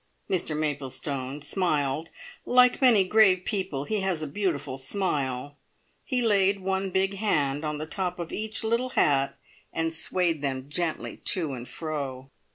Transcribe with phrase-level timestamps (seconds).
[0.27, 2.09] Mr Maplestone smiled
[2.43, 5.59] like many grave people he has a beautiful smile
[6.03, 9.37] he laid one big hand on the top of each little hat,
[9.71, 12.31] and swayed them gently to and fro.